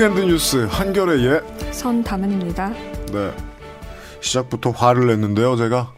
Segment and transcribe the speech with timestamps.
[0.00, 1.42] weekend 뉴스 한결의
[1.72, 2.70] 선담은입니다.
[3.12, 3.36] 네.
[4.22, 5.92] 시작부터 화를 냈는데요, 제가.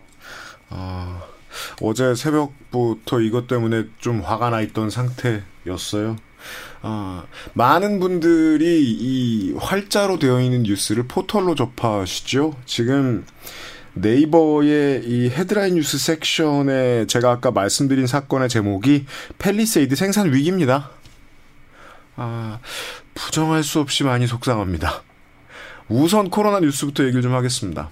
[0.71, 1.23] 아,
[1.81, 6.17] 어제 새벽부터 이것 때문에 좀 화가 나 있던 상태였어요.
[6.83, 12.57] 아, 많은 분들이 이 활자로 되어 있는 뉴스를 포털로 접하시죠.
[12.67, 13.25] 지금
[13.95, 19.07] 네이버의 이 헤드라인 뉴스 섹션에 제가 아까 말씀드린 사건의 제목이
[19.39, 20.91] 펠리세이드 생산 위기입니다.
[22.17, 22.59] 아,
[23.15, 25.03] 부정할 수 없이 많이 속상합니다.
[25.89, 27.91] 우선 코로나 뉴스부터 얘기를 좀 하겠습니다.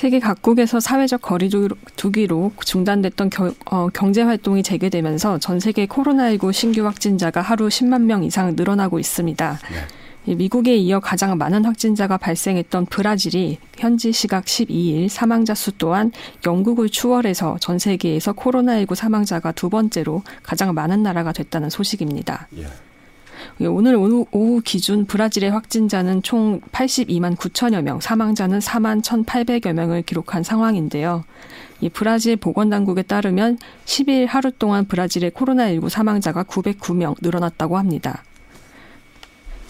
[0.00, 7.42] 세계 각국에서 사회적 거리두기로 중단됐던 겨, 어, 경제 활동이 재개되면서 전 세계 코로나19 신규 확진자가
[7.42, 9.58] 하루 10만 명 이상 늘어나고 있습니다.
[9.70, 9.86] 네.
[10.26, 16.12] 미국에 이어 가장 많은 확진자가 발생했던 브라질이 현지 시각 12일 사망자 수 또한
[16.46, 22.48] 영국을 추월해서 전 세계에서 코로나19 사망자가 두 번째로 가장 많은 나라가 됐다는 소식입니다.
[22.58, 22.66] 예.
[23.60, 30.02] 예, 오늘 오후, 오후 기준 브라질의 확진자는 총 82만 9천여 명, 사망자는 4만 1,800여 명을
[30.02, 31.24] 기록한 상황인데요.
[31.80, 38.22] 이 브라질 보건당국에 따르면 10일 하루 동안 브라질의 코로나19 사망자가 909명 늘어났다고 합니다.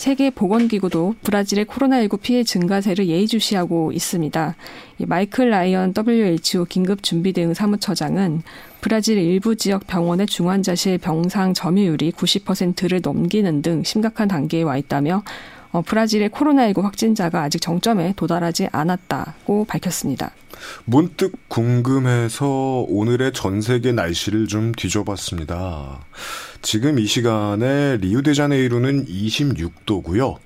[0.00, 4.56] 세계보건기구도 브라질의 코로나19 피해 증가세를 예의주시하고 있습니다.
[5.06, 8.42] 마이클 라이언 WHO 긴급준비대응 사무처장은
[8.80, 15.22] 브라질 일부 지역 병원의 중환자실 병상 점유율이 90%를 넘기는 등 심각한 단계에 와 있다며
[15.72, 20.32] 어, 브라질의 코로나19 확진자가 아직 정점에 도달하지 않았다고 밝혔습니다.
[20.84, 26.04] 문득 궁금해서 오늘의 전 세계 날씨를 좀 뒤져봤습니다.
[26.62, 30.36] 지금 이 시간에 리우데자네이루는 26도고요.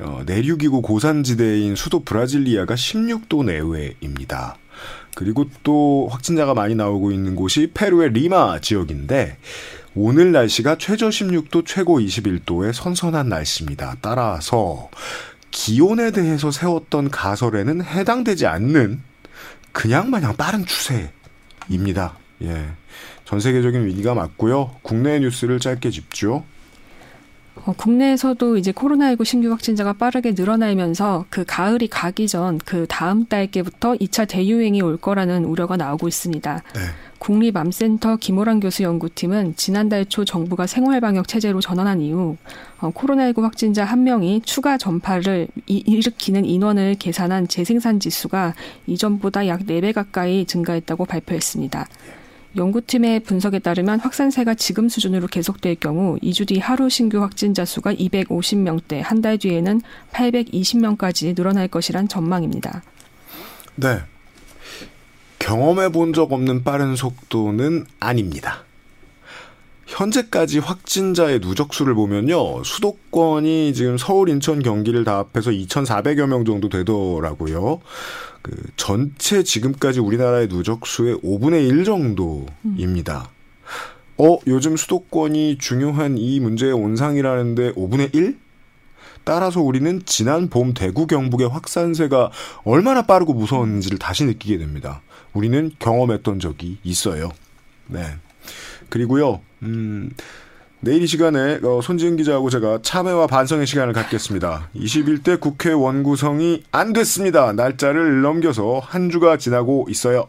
[0.00, 4.56] 어, 내륙이고 고산지대인 수도 브라질리아가 16도 내외입니다.
[5.14, 9.38] 그리고 또 확진자가 많이 나오고 있는 곳이 페루의 리마 지역인데
[9.96, 13.96] 오늘 날씨가 최저 16도, 최고 21도의 선선한 날씨입니다.
[14.00, 14.90] 따라서
[15.52, 19.00] 기온에 대해서 세웠던 가설에는 해당되지 않는
[19.72, 22.16] 그냥 마냥 빠른 추세입니다.
[22.42, 22.66] 예.
[23.24, 24.76] 전 세계적인 위기가 맞고요.
[24.82, 26.44] 국내 뉴스를 짧게 짚죠.
[27.64, 33.94] 어, 국내에서도 이제 코로나19 신규 확진자가 빠르게 늘어나면서 그 가을이 가기 전 그 다음 달께부터
[33.94, 36.62] 2차 대유행이 올 거라는 우려가 나오고 있습니다.
[36.74, 36.80] 네.
[37.24, 42.36] 국립암센터 김호랑 교수 연구팀은 지난달 초 정부가 생활방역 체제로 전환한 이후
[42.80, 48.54] 어, 코로나19 확진자 한 명이 추가 전파를 이, 일으키는 인원을 계산한 재생산 지수가
[48.86, 51.88] 이전보다 약 4배 가까이 증가했다고 발표했습니다.
[52.56, 59.00] 연구팀의 분석에 따르면 확산세가 지금 수준으로 계속될 경우 2주 뒤 하루 신규 확진자 수가 250명대,
[59.02, 59.80] 한 달 뒤에는
[60.12, 62.82] 820명까지 늘어날 것이란 전망입니다.
[63.76, 64.13] 네.
[65.44, 68.64] 경험해 본 적 없는 빠른 속도는 아닙니다.
[69.86, 72.64] 현재까지 확진자의 누적수를 보면요.
[72.64, 77.80] 수도권이 지금 서울, 인천, 경기를 다 합해서 2,400여 명 정도 되더라고요.
[78.40, 83.28] 그 전체 지금까지 우리나라의 누적수의 5분의 1 정도입니다.
[84.16, 88.38] 어, 요즘 수도권이 중요한 이 문제의 온상이라는데 5분의 1?
[89.24, 92.30] 따라서 우리는 지난 봄 대구 경북의 확산세가
[92.64, 95.02] 얼마나 빠르고 무서웠는지를 다시 느끼게 됩니다.
[95.34, 97.30] 우리는 경험했던 적이 있어요.
[97.88, 98.16] 네.
[98.88, 100.10] 그리고요, 음,
[100.80, 104.68] 내일 이 시간에 어, 손지은 기자하고 제가 참여와 반성의 시간을 갖겠습니다.
[104.76, 107.52] 21대 국회 원구성이 안 됐습니다.
[107.52, 110.28] 날짜를 넘겨서 한 주가 지나고 있어요.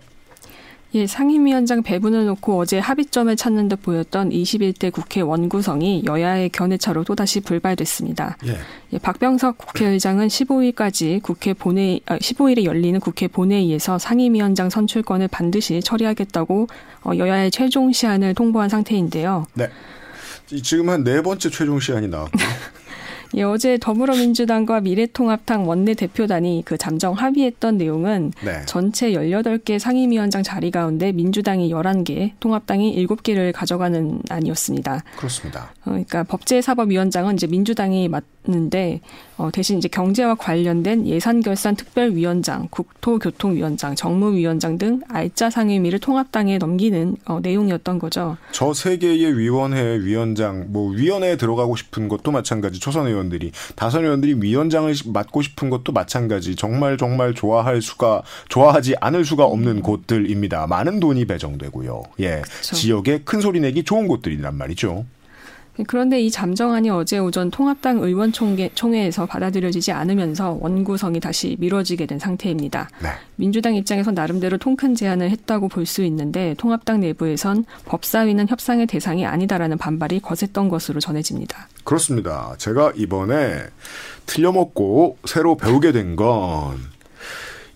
[0.96, 7.42] 예, 상임위원장 배분을 놓고 어제 합의점을 찾는 듯 보였던 21대 국회 원구성이 여야의 견해차로 또다시
[7.42, 8.38] 불발됐습니다.
[8.48, 8.58] 예.
[8.94, 16.68] 예, 박병석 국회의장은 15일까지 국회 본회 아, 15일에 열리는 국회 본회의에서 상임위원장 선출권을 반드시 처리하겠다고
[17.04, 19.48] 어, 여야의 최종 시한을 통보한 상태인데요.
[19.54, 19.70] 네.
[20.64, 22.32] 지금 한 네 번째 최종 시한이 나왔고.
[23.36, 28.62] 예, 어제 더불어민주당과 미래통합당 원내대표단이 그 잠정 합의했던 내용은 네.
[28.66, 35.04] 전체 18개 상임위원장 자리 가운데 민주당이 11개, 통합당이 7개를 가져가는 안이었습니다.
[35.18, 35.72] 그렇습니다.
[35.82, 39.02] 어, 그러니까 법제사법위원장은 이제 민주당이 맡는데
[39.38, 47.40] 어, 대신 이제 경제와 관련된 예산결산 특별위원장, 국토교통위원장, 정무위원장 등 알짜 상임위를 통합당에 넘기는 어,
[47.42, 48.38] 내용이었던 거죠.
[48.52, 52.80] 저 세 개의 위원회 위원장, 뭐 위원회에 들어가고 싶은 것도 마찬가지.
[52.80, 56.56] 초선 의원 들이 다선 의원들이 위원장을 맡고 싶은 것도 마찬가지.
[56.56, 59.82] 정말 정말 좋아할 수가 좋아하지 않을 수가 없는 음.
[59.82, 60.68] 곳들입니다.
[60.68, 62.04] 많은 돈이 배정되고요.
[62.20, 62.76] 예, 그렇죠.
[62.76, 65.06] 지역에 큰 소리 내기 좋은 곳들이란 말이죠.
[65.88, 72.90] 그런데 이 잠정안이 어제 오전 통합당 의원총회에서 받아들여지지 않으면서 원구성이 다시 미뤄지게 된 상태입니다.
[73.02, 73.10] 네.
[73.36, 79.78] 민주당 입장에서 나름대로 통큰 제안을 했다고 볼 수 있는데 통합당 내부에선 법사위는 협상의 대상이 아니다라는
[79.78, 81.68] 반발이 거셌던 것으로 전해집니다.
[81.84, 82.56] 그렇습니다.
[82.58, 83.60] 제가 이번에
[84.26, 86.80] 틀려먹고 새로 배우게 된 건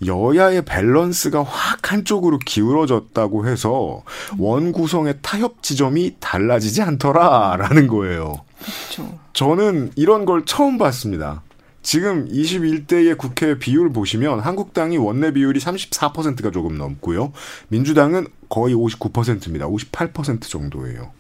[0.06, 4.04] 여야의 밸런스가 확 한쪽으로 기울어졌다고 해서
[4.38, 8.42] 원 구성의 타협 지점이 달라지지 않더라라는 거예요.
[8.60, 9.20] 그렇죠.
[9.34, 11.42] 저는 이런 걸 처음 봤습니다.
[11.82, 17.32] 지금 21대의 국회 비율 보시면 한국당이 원내 비율이 34%가 조금 넘고요.
[17.70, 19.68] 민주당은 거의 59%입니다.
[19.68, 21.12] 58% 정도예요.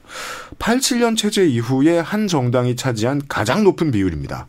[0.59, 4.47] 87년 체제 이후에 한 정당이 차지한 가장 높은 비율입니다.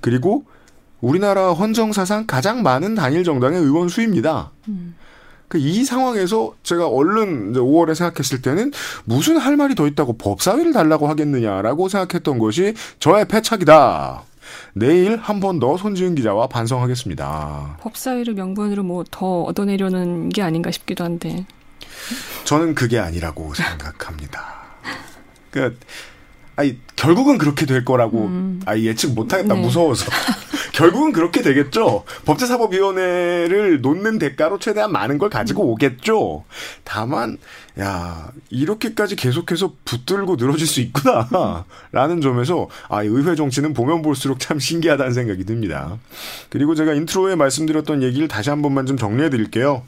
[0.00, 0.44] 그리고
[1.10, 4.50] 우리나라 헌정사상 가장 많은 단일 정당의 의원 수입니다.
[4.68, 4.96] 음.
[5.54, 8.72] 이 상황에서 제가 얼른 5월에 생각했을 때는
[9.04, 14.24] 무슨 할 말이 더 있다고 법사위를 달라고 하겠느냐라고 생각했던 것이 저의 패착이다.
[14.74, 17.78] 내일 한 번 더 손지은 기자와 반성하겠습니다.
[17.80, 21.46] 법사위를 명분으로 뭐 더 얻어내려는 게 아닌가 싶기도 한데.
[22.44, 24.64] 저는 그게 아니라고 생각합니다.
[25.52, 25.78] 그
[26.56, 28.60] 아니 결국은 그렇게 될 거라고 음.
[28.64, 29.60] 아 예측 못하겠다 네.
[29.60, 30.10] 무서워서
[30.72, 32.04] 결국은 그렇게 되겠죠.
[32.26, 35.68] 법제사법위원회를 놓는 대가로 최대한 많은 걸 가지고 음.
[35.70, 36.44] 오겠죠.
[36.84, 37.38] 다만
[37.78, 45.12] 야 이렇게까지 계속해서 붙들고 늘어질 수 있구나라는 점에서 아 의회 정치는 보면 볼수록 참 신기하다는
[45.12, 45.98] 생각이 듭니다.
[46.50, 49.82] 그리고 제가 intro에 말씀드렸던 얘기를 다시 한 번만 좀 정리해 드릴게요.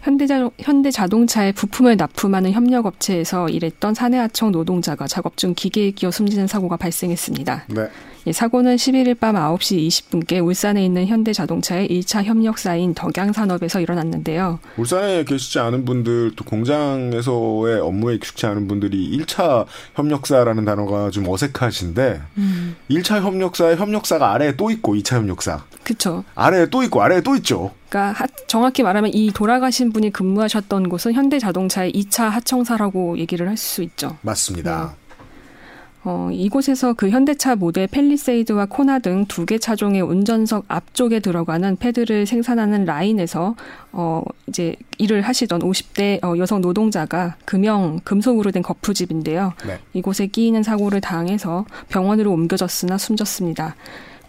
[0.00, 7.64] 현대자, 현대자동차에 부품을 납품하는 협력업체에서 일했던 사내하청 노동자가 작업 중 기계에 끼어 숨지는 사고가 발생했습니다.
[7.68, 7.88] 네.
[8.26, 14.58] 예, 사고는 11일 밤 9시 20분께 울산에 있는 현대자동차의 1차 협력사인 덕양산업에서 일어났는데요.
[14.76, 22.20] 울산에 계시지 않은 분들 또 공장에서의 업무에 익숙치 않은 분들이 1차 협력사라는 단어가 좀 어색하신데
[22.36, 22.76] 음.
[22.90, 25.64] 1차 협력사의 협력사가 아래에 또 있고 2차 협력사.
[25.82, 26.24] 그렇죠.
[26.34, 27.72] 아래에 또 있고 아래에 또 있죠.
[27.90, 34.16] 그러니까 정확히 말하면 이 돌아가신 분이 근무하셨던 곳은 현대자동차의 2차 하청사라고 얘기를 할 수 있죠.
[34.22, 34.94] 맞습니다.
[34.96, 35.00] 네.
[36.02, 42.24] 어, 이곳에서 그 현대차 모델 펠리세이드와 코나 등 두 개 차종의 운전석 앞쪽에 들어가는 패드를
[42.24, 43.54] 생산하는 라인에서
[43.92, 49.52] 어, 이제 일을 하시던 50대 어, 여성 노동자가 금형 금속으로 된 거푸집인데요.
[49.66, 49.78] 네.
[49.92, 53.74] 이곳에 끼이는 사고를 당해서 병원으로 옮겨졌으나 숨졌습니다.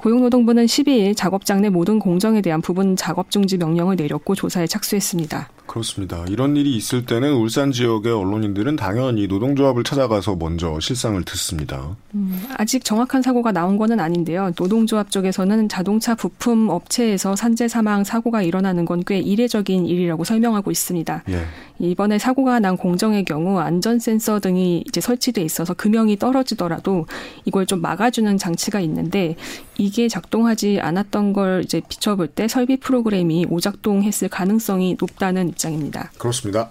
[0.02, 5.50] 고용노동부는 12일 작업장 내 모든 공정에 대한 부분 작업 중지 명령을 내렸고 조사에 착수했습니다.
[5.68, 6.26] 그렇습니다.
[6.28, 11.96] 이런 일이 있을 때는 울산 지역의 언론인들은 당연히 노동조합을 찾아가서 먼저 실상을 듣습니다.
[12.16, 14.52] 음, 아직 정확한 사고가 나온 것은 아닌데요.
[14.58, 21.24] 노동조합 쪽에서는 자동차 부품 업체에서 산재 사망 사고가 일어나는 건 꽤 이례적인 일이라고 설명하고 있습니다.
[21.30, 21.46] 예.
[21.90, 27.08] 이번에 사고가 난 공정의 경우 안전 센서 등이 이제 설치돼 있어서 금형이 떨어지더라도
[27.46, 29.36] 이걸 좀 막아주는 장치가 있는데
[29.78, 36.12] 이게 작동하지 않았던 걸 이제 비춰볼 때 설비 프로그램이 오작동했을 가능성이 높다는 입장입니다.
[36.20, 36.70] 그렇습니다.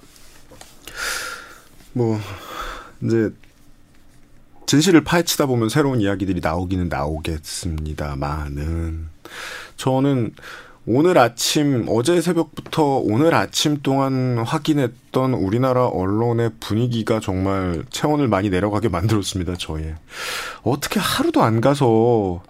[1.93, 2.21] 뭐
[3.03, 3.33] 이제
[4.67, 9.09] 진실을 파헤치다 보면 새로운 이야기들이 나오기는 나오겠습니다만은
[9.77, 10.33] 저는
[10.87, 18.89] 오늘 아침 어제 새벽부터 오늘 아침 동안 확인했던 우리나라 언론의 분위기가 정말 체온을 많이 내려가게
[18.89, 19.57] 만들었습니다.
[19.57, 19.95] 저의
[20.63, 22.43] 어떻게 하루도 안 가서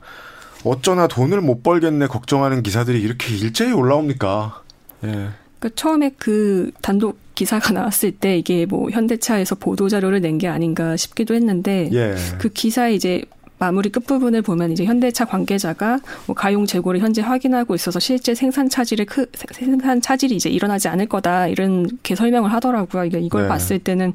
[0.64, 4.62] 어쩌나 돈을 못 벌겠네 걱정하는 기사들이 이렇게 일제히 올라옵니까?
[5.04, 5.28] 예.
[5.58, 10.96] 그 처음에 그 단독 기사가 나왔을 때 이게 뭐 현대차에서 보도 자료를 낸 게 아닌가
[10.96, 12.14] 싶기도 했는데 예.
[12.38, 13.22] 그 기사에 이제
[13.60, 19.04] 마무리 끝부분을 보면 이제 현대차 관계자가 뭐 가용 재고를 현재 확인하고 있어서 실제 생산 차질이
[19.04, 23.04] 크, 생산 차질이 이제 일어나지 않을 거다 이렇게 설명을 하더라고요.
[23.04, 23.48] 이걸, 이걸 네.
[23.48, 24.14] 봤을 때는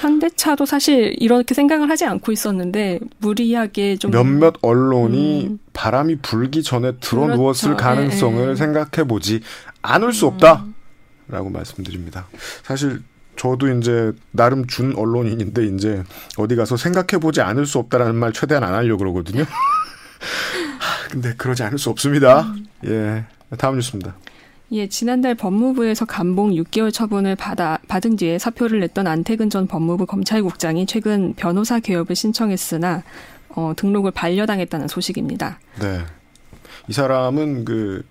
[0.00, 5.58] 현대차도 사실 이렇게 생각을 하지 않고 있었는데 무리하게 좀 몇몇 언론이 음.
[5.74, 7.84] 바람이 불기 전에 들어 누웠을 그렇죠.
[7.84, 8.56] 가능성을 예, 예.
[8.56, 9.40] 생각해 보지
[9.82, 10.64] 않을 수 없다.
[10.64, 10.74] 음.
[11.28, 12.28] 라고 말씀드립니다.
[12.62, 13.02] 사실
[13.36, 16.02] 저도 이제 나름 준 언론인인데 이제
[16.36, 19.44] 어디 가서 생각해 보지 않을 수 없다라는 말 최대한 안 하려고 그러거든요.
[21.10, 22.52] 근데 그러지 않을 수 없습니다.
[22.86, 23.24] 예.
[23.58, 24.14] 다음 뉴스입니다.
[24.72, 30.86] 예, 지난달 법무부에서 감봉 6개월 처분을 받아, 받은 뒤에 사표를 냈던 안태근 전 법무부 검찰국장이
[30.86, 33.04] 최근 변호사 개업을 신청했으나
[33.50, 35.60] 어, 등록을 반려당했다는 소식입니다.
[35.80, 36.00] 네.
[36.88, 38.04] 이 사람은 그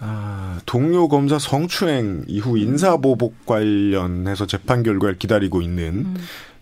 [0.00, 6.16] 아, 동료 검사 성추행 이후 인사보복 관련해서 재판 결과를 기다리고 있는 음.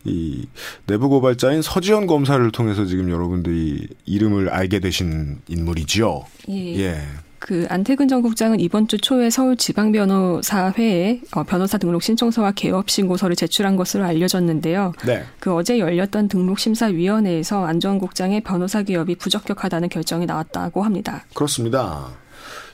[0.04, 0.46] 이
[0.86, 6.24] 내부 고발자인 서지현 검사를 통해서 지금 여러분들이 이름을 알게 되신 인물이지요.
[6.50, 6.76] 예.
[6.78, 7.02] 예.
[7.38, 13.76] 그 안태근 전 국장은 이번 주 초에 서울지방변호사회에 어, 변호사 등록 신청서와 개업 신고서를 제출한
[13.76, 14.92] 것으로 알려졌는데요.
[15.06, 15.24] 네.
[15.38, 21.24] 그 어제 열렸던 등록심사위원회에서 안 전 국장의 변호사 기업이 부적격하다는 결정이 나왔다고 합니다.
[21.34, 22.08] 그렇습니다.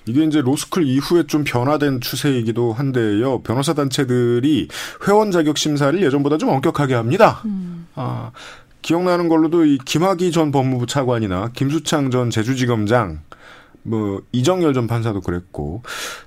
[0.07, 3.43] 이게 이제 로스쿨 이후에 좀 변화된 추세이기도 한데요.
[3.43, 4.69] 변호사 단체들이
[5.07, 7.43] 회원 자격 심사를 예전보다 좀 엄격하게 합니다.
[7.45, 7.87] 음.
[7.95, 8.33] 아,
[8.83, 13.21] 기억나는 걸로도 이 김학의 전 법무부 차관이나 김수창 전 제주지검장
[13.83, 15.83] 뭐 이정열 전 판사도 그랬고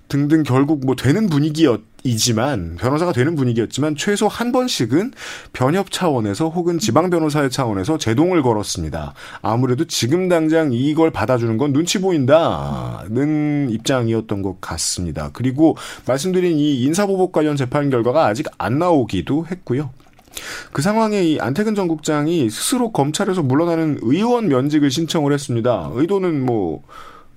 [0.08, 5.14] 등등 결국 뭐 되는 분위기였지만 변호사가 되는 분위기였지만 최소 한 번씩은
[5.54, 9.14] 변협 차원에서 혹은 지방 변호사의 차원에서 제동을 걸었습니다.
[9.42, 15.30] 아무래도 지금 당장 이걸 받아주는 건 눈치 보인다는 입장이었던 것 같습니다.
[15.34, 19.92] 그리고 말씀드린 이 인사보복 관련 재판 결과가 아직 안 나오기도 했고요.
[20.74, 25.90] 그 상황에 이 안태근 전 국장이 스스로 검찰에서 물러나는 의원 면직을 신청을 했습니다.
[25.94, 26.84] 의도는 뭐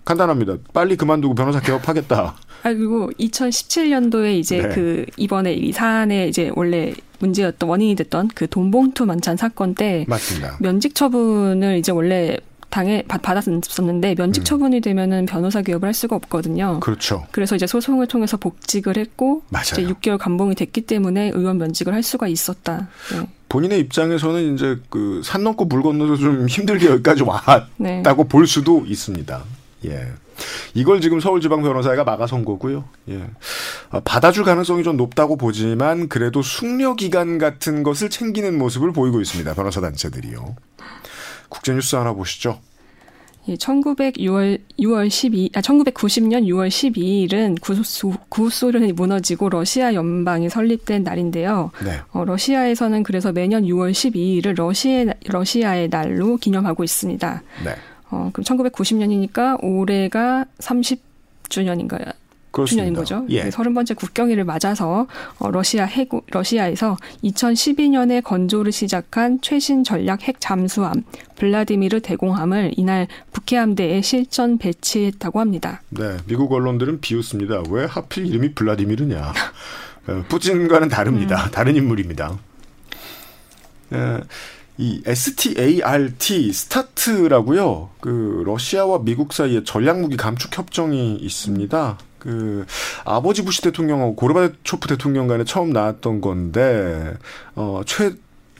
[0.08, 0.56] 간단합니다.
[0.72, 2.34] 빨리 그만두고 변호사 개업하겠다.
[2.64, 4.68] 아 그리고 2017년도에 이제 네.
[4.70, 10.56] 그 이번에 이 사안에 이제 원래 문제였던 원인이 됐던 그 돈봉투 만찬 사건 때 맞습니다.
[10.60, 12.38] 면직 처분을 이제 원래
[12.70, 14.44] 당에 받았었는데 면직 음.
[14.44, 16.80] 처분이 되면은 변호사 개업을 할 수가 없거든요.
[16.80, 17.26] 그렇죠.
[17.30, 19.64] 그래서 이제 소송을 통해서 복직을 했고 맞아요.
[19.72, 22.88] 이제 6개월 감봉이 됐기 때문에 의원 면직을 할 수가 있었다.
[23.12, 23.28] 네.
[23.48, 28.02] 본인의 입장에서는 이제 그 산 넘고 물 건너서 좀 힘들게 여기까지 왔다고 네.
[28.28, 29.42] 볼 수도 있습니다.
[29.84, 30.12] 예.
[30.74, 32.84] 이걸 지금 서울지방변호사회가 막아선 거고요.
[33.08, 33.22] 예.
[33.90, 39.54] 아, 받아줄 가능성이 좀 높다고 보지만 그래도 숙려 기간 같은 것을 챙기는 모습을 보이고 있습니다.
[39.54, 40.56] 변호사 단체들이요.
[41.48, 42.60] 국제뉴스 하나 보시죠.
[43.48, 51.70] 예, 1906월 6월 12, 아 1990년 6월 12일은 구소, 구소련이 무너지고 러시아 연방이 설립된 날인데요.
[51.82, 52.00] 네.
[52.12, 57.42] 어, 러시아에서는 그래서 매년 6월 12일을 러시아 러시아의 날로 기념하고 있습니다.
[57.64, 57.74] 네.
[58.10, 62.12] 어, 그럼 1990년이니까 올해가 30주년인가요?
[62.66, 63.24] 주년인 거죠.
[63.28, 63.48] 예.
[63.48, 65.06] 30번째 국경일을 맞아서
[65.38, 71.04] 어, 러시아 해군 러시아에서 2012년에 건조를 시작한 최신 전략 핵 잠수함
[71.36, 75.82] 블라디미르 대공함을 이날 북해함대에 실전 배치했다고 합니다.
[75.90, 77.64] 네, 미국 언론들은 비웃습니다.
[77.70, 79.32] 왜 하필 이름이 블라디미르냐?
[80.08, 81.44] 어, 푸틴과는 다릅니다.
[81.44, 81.50] 음.
[81.50, 82.38] 다른 인물입니다.
[83.90, 84.20] 네.
[84.78, 87.90] 이 START 스타트라고요.
[88.00, 91.98] 그 러시아와 미국 사이에 전략 무기 감축 협정이 있습니다.
[92.20, 92.64] 그
[93.04, 97.14] 아버지 부시 대통령하고 고르바초프 대통령 간에 처음 나왔던 건데
[97.56, 98.14] 어최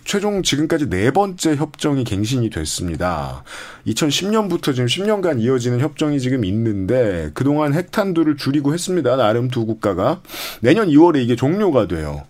[0.05, 3.45] 최종 지금까지 네 번째 협정이 갱신이 됐습니다.
[3.87, 9.17] 2010년부터 지금 10년간 이어지는 협정이 지금 있는데 그동안 핵탄두를 줄이고 했습니다.
[9.17, 10.21] 나름 두 국가가
[10.63, 12.25] 내년 2월에 이게 종료가 돼요.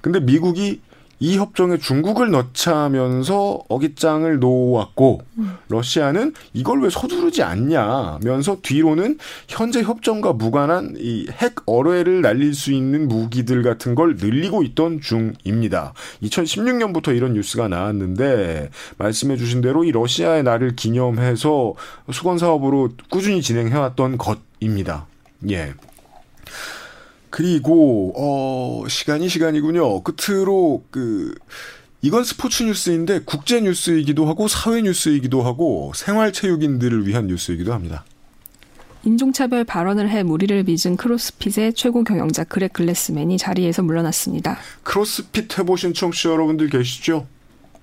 [0.00, 0.80] 근데 미국이
[1.20, 5.56] 이 협정에 중국을 넣자면서 어깃장을 놓았고 음.
[5.68, 9.18] 러시아는 이걸 왜 서두르지 않냐면서 뒤로는
[9.48, 15.92] 현재 협정과 무관한 이 핵 어뢰를 날릴 수 있는 무기들 같은 걸 늘리고 있던 중입니다.
[16.22, 21.74] 2016년부터 이런 뉴스가 나왔는데 말씀해 주신 대로 이 러시아의 날을 기념해서
[22.12, 25.06] 수건 사업으로 꾸준히 진행해 왔던 것입니다.
[25.50, 25.74] 예.
[27.34, 30.04] 그리고 어 시간이 시간이군요.
[30.04, 31.34] 끝으로 그
[32.00, 38.04] 이건 스포츠 뉴스인데 국제 뉴스이기도 하고 사회 뉴스이기도 하고 생활 체육인들을 위한 뉴스이기도 합니다.
[39.02, 44.56] 인종차별 발언을 해 무리를 빚은 크로스핏의 최고 경영자 그렉 글래스맨이 자리에서 물러났습니다.
[44.84, 47.26] 크로스핏 해보신 청취자 여러분들 계시죠?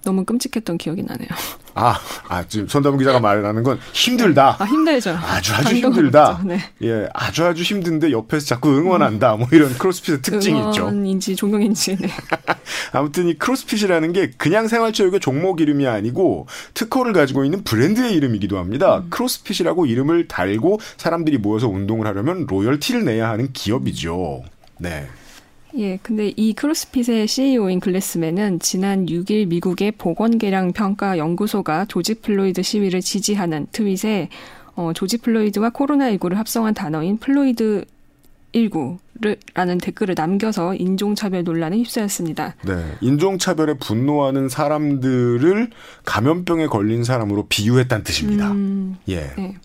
[0.03, 1.29] 너무 끔찍했던 기억이 나네요.
[1.73, 4.57] 아, 아 지금 손담은 기자가 말하는 건 힘들다.
[4.59, 5.11] 아 힘들죠.
[5.11, 6.41] 아주 아주 힘들다.
[6.43, 6.59] 네.
[6.83, 9.35] 예, 아주 아주 힘든데 옆에서 자꾸 응원한다.
[9.35, 9.39] 음.
[9.39, 10.83] 뭐 이런 크로스핏의 특징이 있죠.
[10.83, 11.97] 응원인지 종용인지.
[11.97, 12.09] 네.
[12.91, 18.97] 아무튼 이 크로스핏이라는 게 그냥 생활체육의 종목 이름이 아니고 특허를 가지고 있는 브랜드의 이름이기도 합니다.
[18.97, 19.09] 음.
[19.09, 24.43] 크로스핏이라고 이름을 달고 사람들이 모여서 운동을 하려면 로열티를 내야 하는 기업이죠.
[24.77, 25.07] 네.
[25.77, 33.01] 예, 근데 이 크로스핏의 CEO인 글래스맨은 지난 6일 미국의 보건계량 평가 연구소가 조지 플로이드 시위를
[33.01, 34.29] 지지하는 트윗에
[34.75, 37.85] 어, 조지 플로이드와 코로나19를 합성한 단어인 플로이드
[38.53, 42.55] 19라는 댓글을 남겨서 인종차별 논란에 휩싸였습니다.
[42.65, 42.97] 네.
[43.01, 45.69] 인종차별에 분노하는 사람들을
[46.05, 48.51] 감염병에 걸린 사람으로 비유했다는 뜻입니다.
[48.51, 49.31] 음, 예.
[49.37, 49.55] 네.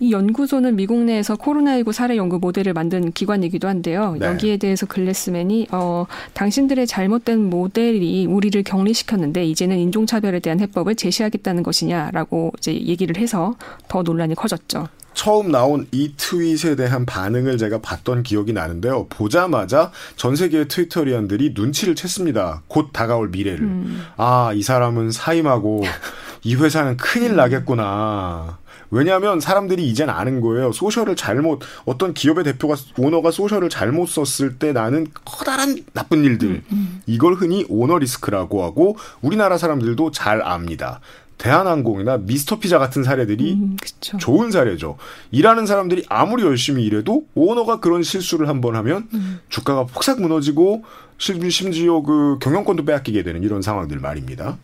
[0.00, 4.16] 이 연구소는 미국 내에서 코로나19 사례 연구 모델을 만든 기관이기도 한데요.
[4.18, 4.26] 네.
[4.26, 12.52] 여기에 대해서 글래스맨이 어, 당신들의 잘못된 모델이 우리를 격리시켰는데 이제는 인종차별에 대한 해법을 제시하겠다는 것이냐라고
[12.58, 13.56] 이제 얘기를 해서
[13.88, 14.88] 더 논란이 커졌죠.
[15.12, 19.06] 처음 나온 이 트윗에 대한 반응을 제가 봤던 기억이 나는데요.
[19.08, 22.60] 보자마자 전 세계의 트위터리언들이 눈치를 챘습니다.
[22.68, 23.60] 곧 다가올 미래를.
[23.60, 24.02] 음.
[24.16, 25.82] 아, 이 사람은 사임하고
[26.42, 28.58] 이 회사는 큰일 나겠구나.
[28.90, 30.72] 왜냐하면 사람들이 이젠 아는 거예요.
[30.72, 36.62] 소셜을 잘못 어떤 기업의 대표가 오너가 소셜을 잘못 썼을 때 나는 커다란 나쁜 일들 음,
[36.72, 37.02] 음.
[37.06, 41.00] 이걸 흔히 오너 리스크라고 하고 우리나라 사람들도 잘 압니다.
[41.38, 43.76] 대한항공이나 미스터피자 같은 사례들이 음,
[44.18, 44.98] 좋은 사례죠.
[45.30, 49.40] 일하는 사람들이 아무리 열심히 일해도 오너가 그런 실수를 한 번 하면 음.
[49.48, 50.84] 주가가 폭삭 무너지고
[51.16, 54.58] 심지어 그 경영권도 빼앗기게 되는 이런 상황들 말입니다.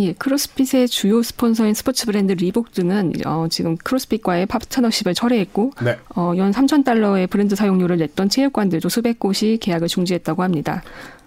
[0.00, 5.98] 예, 크로스핏의 주요 스폰서인 스포츠 브랜드 리복 등은 어, 지금 크로스핏과의 파트너십을 철회했고 네.
[6.16, 10.82] 어, 연 3천 달러의 브랜드 사용료를 냈던 체육관들도 수백 곳이 계약을 중지했다고 합니다.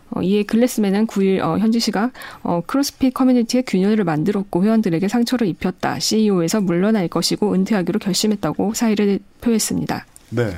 [0.09, 2.11] 어, 이에 글래스맨은 9일 어, 현지 시각
[2.43, 5.99] 어, 크로스핏 커뮤니티의 균열을 만들었고 회원들에게 상처를 입혔다.
[5.99, 10.05] CEO에서 물러날 것이고 은퇴하기로 결심했다고 사의를 표했습니다.
[10.31, 10.57] 네,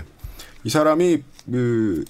[0.64, 2.06] 이 사람이 그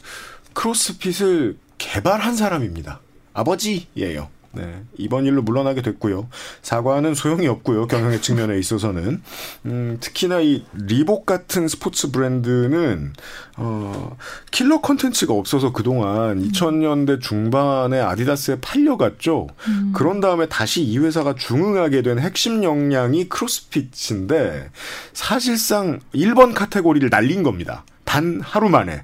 [0.53, 3.01] 크로스핏을 개발한 사람입니다.
[3.33, 4.29] 아버지예요.
[4.51, 4.83] 네.
[4.97, 6.27] 이번 일로 물러나게 됐고요.
[6.61, 7.87] 사과는 소용이 없고요.
[7.87, 9.21] 경영의 측면에 있어서는.
[9.65, 13.13] 음, 특히나 이 리복 같은 스포츠 브랜드는
[13.57, 14.17] 어,
[14.51, 16.49] 킬러 컨텐츠가 없어서 그동안 음.
[16.49, 19.47] 2000년대 중반에 아디다스에 팔려갔죠.
[19.67, 19.91] 음.
[19.93, 24.71] 그런 다음에 다시 이 회사가 중흥하게 된 핵심 역량이 크로스핏인데
[25.13, 27.83] 사실상 1번 카테고리를 날린 겁니다.
[28.03, 29.03] 단 하루 만에.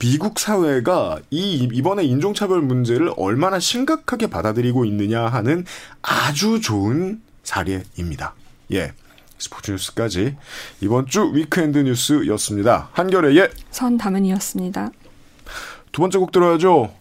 [0.00, 5.66] 미국 사회가 이 이번에 인종차별 문제를 얼마나 심각하게 받아들이고 있느냐 하는
[6.00, 8.34] 아주 좋은 사례입니다.
[8.72, 8.92] 예.
[9.38, 10.36] 스포츠 뉴스까지
[10.80, 12.88] 이번 주 weekend 뉴스였습니다.
[12.92, 14.90] 한결의 선담은이었습니다.
[15.92, 16.94] 두 번째 곡 들어야죠.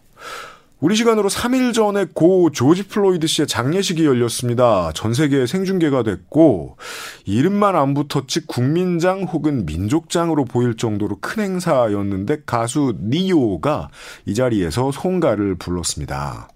[0.81, 4.91] 우리 시간으로 3일 전에 고 조지 플로이드 씨의 장례식이 열렸습니다.
[4.93, 6.77] 전 세계에 생중계가 됐고
[7.25, 13.89] 이름만 안 붙었지 국민장 혹은 민족장으로 보일 정도로 큰 행사였는데 가수 니오가
[14.25, 16.47] 이 자리에서 송가를 불렀습니다.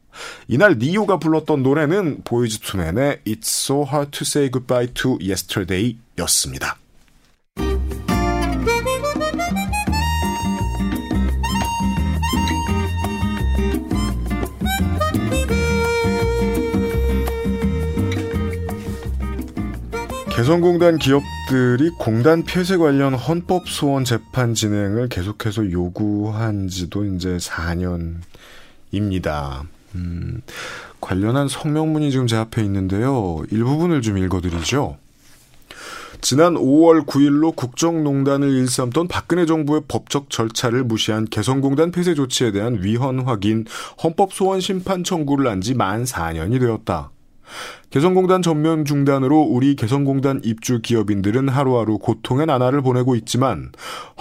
[0.48, 6.78] 이날 니오가 불렀던 노래는 보이즈 투맨의 It's So Hard to Say Goodbye to Yesterday 였습니다.
[20.36, 29.62] 개성공단 기업들이 공단 폐쇄 관련 헌법 소원 재판 진행을 계속해서 요구한 지도 이제 4년입니다.
[29.96, 30.42] 음,
[31.00, 33.44] 관련한 성명문이 지금 제 앞에 있는데요.
[33.52, 34.98] 일부분을 좀 읽어드리죠.
[36.22, 43.20] 지난 5월 9일로 국정농단을 일삼던 박근혜 정부의 법적 절차를 무시한 개성공단 폐쇄 조치에 대한 위헌
[43.20, 43.66] 확인
[44.04, 47.12] 헌법 소원 심판 청구를 한 지 만 4년이 되었다.
[47.90, 53.72] 개성공단 전면 중단으로 우리 개성공단 입주 기업인들은 하루하루 고통의 나날을 보내고 있지만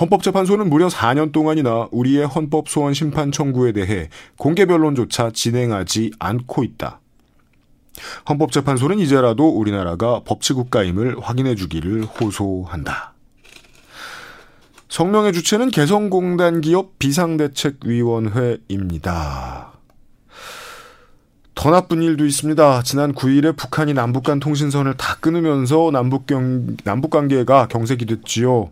[0.01, 7.01] 헌법재판소는 무려 4년 동안이나 우리의 헌법 소원 심판 청구에 대해 공개 변론조차 진행하지 않고 있다.
[8.29, 13.15] 헌법재판소는 이제라도 우리나라가 법치국가임을 확인해 주기를 호소한다.
[14.89, 19.72] 성명의 주체는 개성공단 기업 비상대책위원회입니다.
[21.55, 22.83] 더 나쁜 일도 있습니다.
[22.83, 28.71] 지난 9일에 북한이 남북 간 통신선을 다 끊으면서 남북 경, 남북 관계가 경색이 됐지요.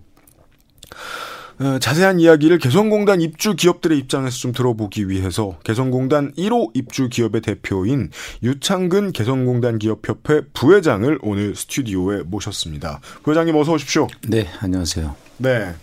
[1.60, 8.10] 어, 자세한 이야기를 개성공단 입주 기업들의 입장에서 좀 들어보기 위해서 개성공단 1호 입주 기업의 대표인
[8.42, 13.00] 유창근 개성공단 기업협회 부회장을 오늘 스튜디오에 모셨습니다.
[13.24, 14.08] 부회장님 어서 오십시오.
[14.26, 15.14] 네, 안녕하세요.
[15.36, 15.74] 네.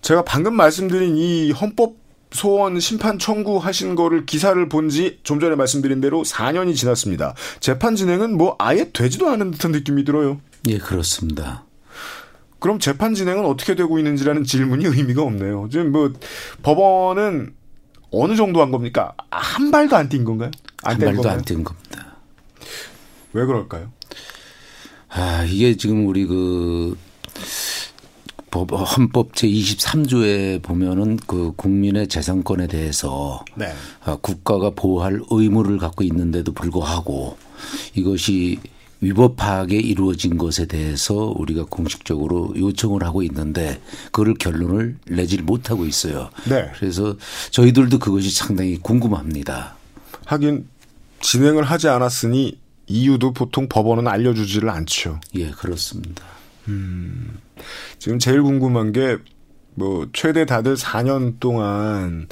[0.00, 1.96] 제가 방금 말씀드린 이 헌법
[2.30, 7.34] 소원 심판 청구하신 거를 기사를 본 지 좀 전에 말씀드린 대로 4년이 지났습니다.
[7.60, 10.40] 재판 진행은 뭐 아예 되지도 않은 듯한 느낌이 들어요.
[10.68, 11.64] 예, 그렇습니다.
[12.58, 15.68] 그럼 재판 진행은 어떻게 되고 있는지라는 질문이 의미가 없네요.
[15.70, 16.12] 지금 뭐
[16.62, 17.54] 법원은
[18.10, 19.14] 어느 정도 한 겁니까?
[19.30, 20.50] 한 발도 안 뛴 건가요?
[20.82, 22.16] 한 발도 안 뛴 겁니다.
[23.32, 23.92] 왜 그럴까요?
[25.10, 26.96] 아, 이게 지금 우리 그
[28.56, 33.72] 헌법 제23조에 보면은 그 국민의 재산권에 대해서 네.
[34.04, 37.36] 아, 국가가 보호할 의무를 갖고 있는데도 불구하고
[37.94, 38.58] 이것이
[39.00, 46.30] 위법하게 이루어진 것에 대해서 우리가 공식적으로 요청을 하고 있는데 그걸 결론을 내질 못하고 있어요.
[46.48, 46.70] 네.
[46.76, 47.16] 그래서
[47.50, 49.76] 저희들도 그것이 상당히 궁금합니다.
[50.24, 50.66] 하긴
[51.20, 55.20] 진행을 하지 않았으니 이유도 보통 법원은 알려주지를 않죠.
[55.34, 56.24] 예, 그렇습니다.
[56.68, 57.38] 음,
[57.98, 59.16] 지금 제일 궁금한 게,
[59.74, 62.28] 뭐, 최대 다들 4년 동안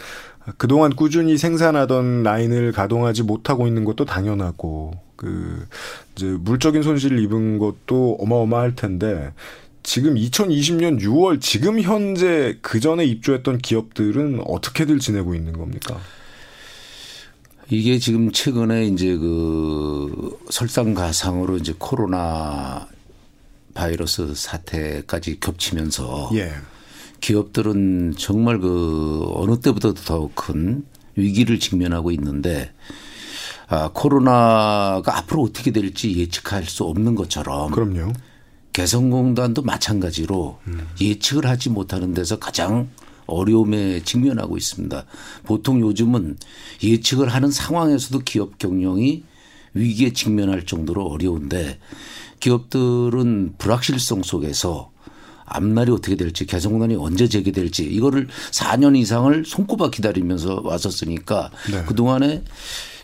[0.59, 5.67] 그동안 꾸준히 생산하던 라인을 가동하지 못하고 있는 것도 당연하고, 그
[6.15, 9.33] 이제 물적인 손실을 입은 것도 어마어마할 텐데
[9.83, 15.99] 지금 2020년 6월 지금 현재 그 전에 입주했던 기업들은 어떻게들 지내고 있는 겁니까?
[17.71, 22.89] 이게 지금 최근에 이제 그 설상가상으로 이제 코로나
[23.77, 26.51] 바이러스 사태까지 겹치면서 예.
[27.21, 30.85] 기업들은 정말 그 어느 때보다도 더 큰
[31.15, 32.73] 위기를 직면하고 있는데
[33.69, 38.13] 아, 코로나가 앞으로 어떻게 될지 예측할 수 없는 것처럼 그럼요.
[38.73, 40.87] 개성공단도 마찬가지로 음.
[41.01, 42.89] 예측을 하지 못하는 데서 가장
[43.27, 45.05] 어려움에 직면하고 있습니다.
[45.45, 46.37] 보통 요즘은
[46.83, 49.25] 예측을 하는 상황에서도 기업 경영이
[49.75, 51.79] 위기에 직면할 정도로 어려운데
[52.41, 54.91] 기업들은 불확실성 속에서
[55.45, 61.85] 앞날이 어떻게 될지 개성공단이 언제 재개될지 이거를 4년 이상을 손꼽아 기다리면서 왔었으니까 네.
[61.85, 62.43] 그동안에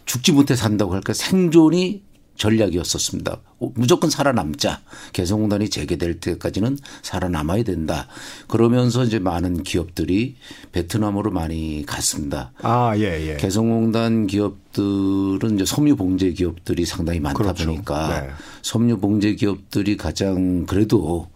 [0.06, 2.02] 죽지 못해 산다고 할까 생존이
[2.36, 3.40] 전략이었었습니다.
[3.74, 4.80] 무조건 살아남자.
[5.12, 8.08] 개성공단이 재개될 때까지는 살아남아야 된다.
[8.48, 10.36] 그러면서 이제 많은 기업들이
[10.72, 12.52] 베트남으로 많이 갔습니다.
[12.62, 13.36] 아, 예, 예.
[13.36, 17.66] 개성공단 기업들은 이제 섬유 봉제 기업들이 상당히 많다 그렇죠.
[17.66, 18.28] 보니까 네.
[18.62, 21.28] 섬유 봉제 기업들이 가장 그래도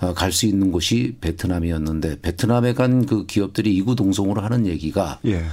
[0.00, 5.44] 어, 갈수 있는 곳이 베트남이었는데 베트남에 간 그 기업들이 이구동성으로 하는 얘기가 예.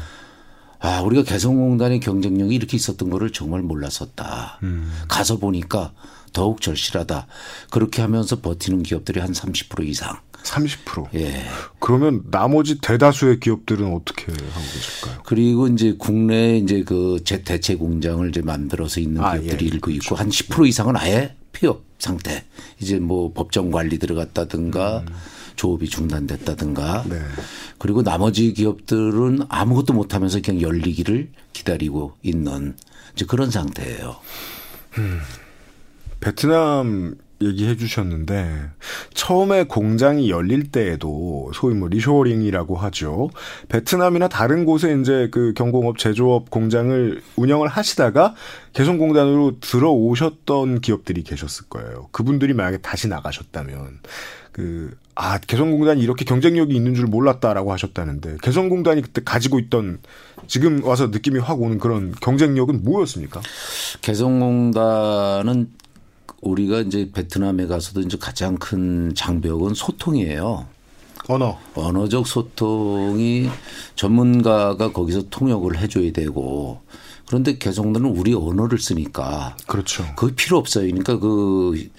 [0.79, 4.59] 아, 우리가 개성공단의 경쟁력이 이렇게 있었던 거를 정말 몰랐었다.
[4.63, 4.91] 음.
[5.07, 5.93] 가서 보니까
[6.31, 7.27] 더욱 절실하다.
[7.69, 10.17] 그렇게 하면서 버티는 기업들이 한 30% 이상.
[10.43, 11.13] 30%.
[11.15, 11.43] 예.
[11.79, 15.21] 그러면 나머지 대다수의 기업들은 어떻게 하고 계실까요?
[15.25, 19.69] 그리고 이제 국내에 이제 그 대체 공장을 이제 만들어서 있는 아, 기업들이 예.
[19.69, 20.29] 일부 있고 그렇죠.
[20.29, 22.45] 한10% 이상은 아예 폐업 상태.
[22.79, 25.13] 이제 뭐 법정 관리 들어갔다든가 음.
[25.59, 27.19] 조업이 중단됐다든가 네.
[27.79, 32.77] 그리고 나머지 기업들은 아무것도 못하면서 그냥 열리기를 기다리고 있는
[33.13, 34.15] 이제 그런 상태예요.
[34.99, 35.19] 음.
[36.21, 38.69] 베트남 얘기해 주셨는데
[39.13, 43.29] 처음에 공장이 열릴 때에도 소위 뭐 reshoring이라고 하죠.
[43.67, 48.33] 베트남이나 다른 곳에 이제 그 경공업 제조업 공장을 운영을 하시다가
[48.71, 52.07] 개성공단으로 들어오셨던 기업들이 계셨을 거예요.
[52.11, 53.99] 그분들이 만약에 다시 나가셨다면
[54.51, 59.99] 그, 아, 개성공단이 이렇게 경쟁력이 있는 줄 몰랐다라고 하셨다는데, 개성공단이 그때 가지고 있던,
[60.47, 63.41] 지금 와서 느낌이 확 오는 그런 경쟁력은 뭐였습니까?
[64.01, 65.71] 개성공단은
[66.39, 70.67] 우리가 이제 베트남에 가서도 이제 가장 큰 장벽은 소통이에요.
[71.27, 71.59] 언어.
[71.75, 73.49] 언어적 소통이
[73.95, 76.81] 전문가가 거기서 통역을 해줘야 되고
[77.27, 79.55] 그런데 개성단은 우리 언어를 쓰니까.
[79.67, 80.03] 그렇죠.
[80.15, 80.85] 그게 필요 없어요.
[80.85, 81.89] 그러니까 그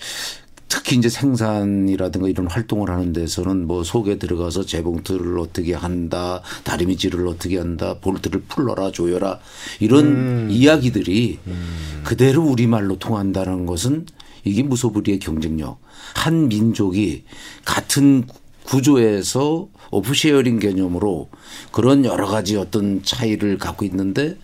[0.71, 7.59] 특히 이제 생산이라든가 이런 활동을 하는 데서는 뭐 속에 들어가서 재봉틀을 어떻게 한다, 다리미질을 어떻게
[7.59, 9.41] 한다, 볼트를 풀러라, 조여라
[9.81, 10.49] 이런 음.
[10.49, 12.03] 이야기들이 음.
[12.05, 14.07] 그대로 우리말로 통한다는 것은
[14.45, 15.81] 이게 무소불위의 경쟁력.
[16.15, 17.25] 한 민족이
[17.65, 18.25] 같은
[18.63, 21.31] 구조에서 offshoring 개념으로
[21.73, 24.39] 그런 여러 가지 어떤 차이를 갖고 있는데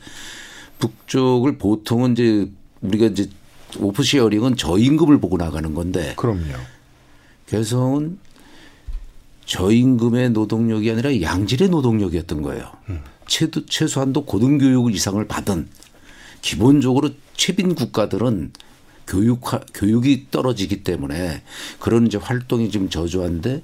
[0.80, 3.28] 북쪽을 보통은 이제 우리가 이제
[3.80, 6.14] 오프 쉐어링은 저임금을 보고 나가는 건데.
[6.16, 6.54] 그럼요.
[7.46, 8.18] 개성은
[9.44, 12.72] 저임금의 노동력이 아니라 양질의 노동력이었던 거예요.
[12.88, 13.00] 음.
[13.28, 15.68] 최도, 최소한도 고등교육 이상을 받은
[16.42, 18.52] 기본적으로 최빈 국가들은
[19.06, 21.42] 교육 교육이 떨어지기 때문에
[21.78, 23.62] 그런 이제 활동이 지금 저조한데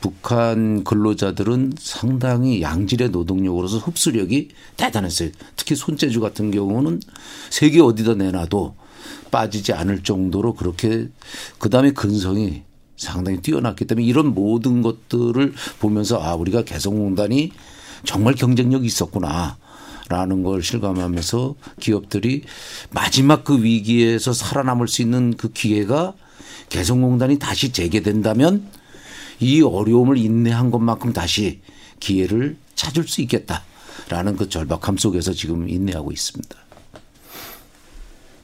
[0.00, 5.30] 북한 근로자들은 상당히 양질의 노동력으로서 흡수력이 대단했어요.
[5.56, 7.00] 특히 손재주 같은 경우는
[7.50, 8.76] 세계 어디다 내놔도
[9.30, 11.08] 빠지지 않을 정도로 그렇게
[11.58, 12.62] 그다음에 근성이
[12.96, 17.52] 상당히 뛰어났기 때문에 이런 모든 것들을 보면서 아 우리가 개성공단이
[18.04, 19.56] 정말 경쟁력이 있었구나.
[20.08, 22.42] 라는 걸 실감하면서 기업들이
[22.90, 26.14] 마지막 그 위기에서 살아남을 수 있는 그 기회가
[26.70, 28.66] 개성공단이 다시 재개된다면
[29.38, 31.60] 이 어려움을 인내한 것만큼 다시
[32.00, 36.56] 기회를 찾을 수 있겠다라는 그 절박함 속에서 지금 인내하고 있습니다.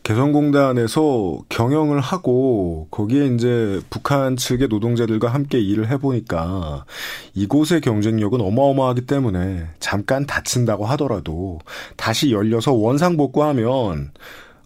[0.05, 6.85] 개성공단에서 경영을 하고 거기에 이제 북한 측의 노동자들과 함께 일을 해보니까
[7.33, 11.59] 이곳의 경쟁력은 어마어마하기 때문에 잠깐 다친다고 하더라도
[11.97, 14.13] 다시 열려서 원상복구하면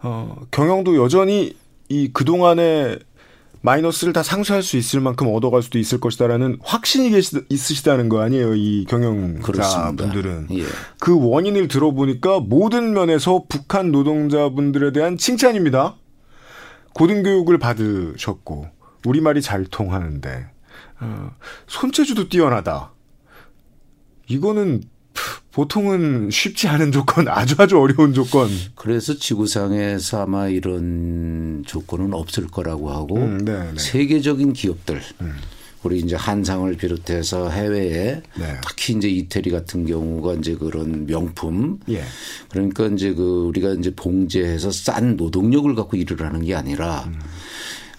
[0.02, 1.56] 어, 경영도 여전히
[1.88, 2.98] 이 그동안의
[3.60, 8.54] 마이너스를 다 상쇄할 수 있을 만큼 얻어갈 수도 있을 것이다라는 확신이 계시, 있으시다는 거 아니에요,
[8.54, 10.48] 이 경영자분들은.
[10.52, 10.64] 예.
[11.00, 15.96] 그 원인을 들어보니까 모든 면에서 북한 노동자분들에 대한 칭찬입니다.
[16.94, 18.68] 고등교육을 받으셨고,
[19.04, 20.46] 우리말이 잘 통하는데,
[21.00, 21.30] 어,
[21.66, 22.92] 손재주도 뛰어나다.
[24.28, 24.82] 이거는
[25.58, 28.48] 보통은 쉽지 않은 조건, 아주 아주 어려운 조건.
[28.76, 33.72] 그래서 지구상에서 아마 이런 조건은 없을 거라고 하고 음, 네, 네.
[33.76, 35.34] 세계적인 기업들 음.
[35.82, 38.60] 우리 이제 한상을 비롯해서 해외에 네.
[38.68, 42.04] 특히 이제 이태리 같은 경우가 이제 그런 명품 예.
[42.50, 47.18] 그러니까 이제 그 우리가 이제 봉제해서 싼 노동력을 갖고 일을 하는 게 아니라 음.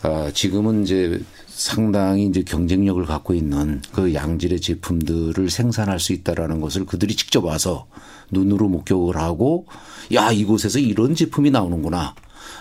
[0.01, 1.21] 아, 지금은 이제
[1.59, 7.87] 상당히 이제 경쟁력을 갖고 있는 그 양질의 제품들을 생산할 수 있다라는 것을 그들이 직접 와서
[8.31, 9.65] 눈으로 목격을 하고
[10.13, 12.15] 야 이곳에서 이런 제품이 나오는구나.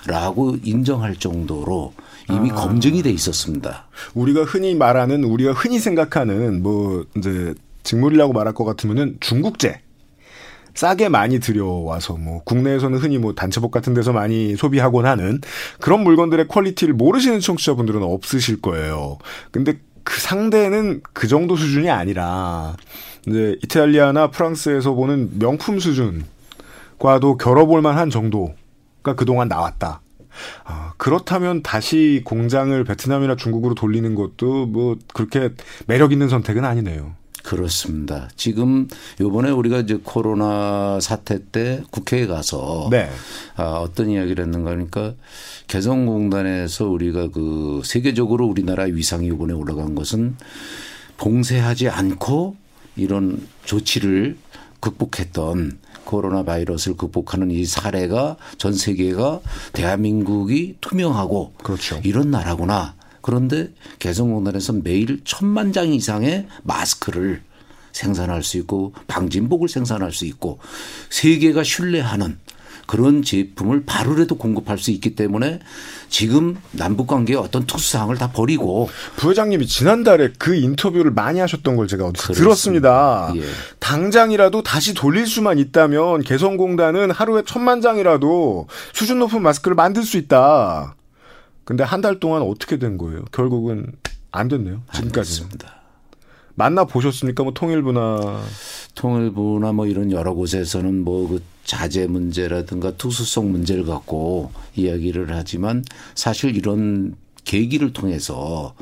[0.07, 1.93] 라고 인정할 정도로
[2.29, 2.55] 이미 아.
[2.55, 3.87] 검증이 돼 있었습니다.
[4.15, 9.81] 우리가 흔히 말하는 우리가 흔히 생각하는 뭐 이제 직물이라고 말할 것 같으면은 중국제
[10.75, 15.41] 싸게 많이 들여와서 뭐 국내에서는 흔히 뭐 단체복 같은 데서 많이 소비하곤 하는
[15.81, 19.19] 그런 물건들의 quality를 모르시는 청취자분들은 없으실 거예요.
[19.51, 22.77] 근데 그 상대는 그 정도 수준이 아니라
[23.27, 30.01] 이제 이탈리아나 프랑스에서 보는 명품 수준과도 겨뤄볼 만한 정도가 그동안 나왔다.
[30.65, 35.51] 아, 그렇다면 다시 공장을 베트남이나 중국으로 돌리는 것도 뭐 그렇게
[35.87, 37.13] 매력 있는 선택은 아니네요.
[37.49, 38.29] 그렇습니다.
[38.37, 38.89] 지금
[39.23, 43.09] 요번에 우리가 이제 코로나 사태 때 국회에 가서 네.
[43.57, 45.15] 아, 어떤 이야기를 했는가 하니까
[45.67, 50.37] 개성공단에서 우리가 그 세계적으로 우리나라 위상이 이번에 올라간 것은
[51.17, 52.57] 봉쇄하지 않고
[52.97, 54.37] 이런 조치를
[54.81, 59.41] 극복했던 코로나 바이러스를 극복하는 이 사례가 전 세계가
[59.73, 61.99] 대한민국이 투명하고 그렇죠.
[62.05, 62.98] 이런 나라구나.
[63.29, 67.43] 그런데 개성공단에서 매일 천만 장 이상의 마스크를
[67.93, 70.61] 생산할 수 있고 방진복을 생산할 수 있고
[71.11, 72.39] 세계가 신뢰하는
[72.87, 75.61] 그런 제품을 바로라도 공급할 수 있기 때문에
[76.09, 81.87] 지금 남북 관계의 어떤 특수 사항을 다 버리고 부회장님이 지난달에 그 인터뷰를 많이 하셨던 걸
[81.87, 83.31] 제가 어디서 들었습니다.
[83.37, 83.43] 예.
[83.79, 90.95] 당장이라도 다시 돌릴 수만 있다면 개성공단은 하루에 천만 장이라도 수준 높은 마스크를 만들 수 있다.
[91.69, 93.27] 근데 한 달 동안 어떻게 된 거예요?
[93.31, 93.93] 결국은
[94.33, 94.83] 안 됐네요.
[94.95, 95.51] 지금까지는.
[96.55, 97.43] 만나 보셨습니까?
[97.45, 98.43] 뭐 통일부나
[98.95, 106.57] 통일부나 뭐 이런 여러 곳에서는 뭐 그 자재 문제라든가 특수성 문제를 갖고 이야기를 하지만 사실
[106.57, 108.75] 이런 계기를 통해서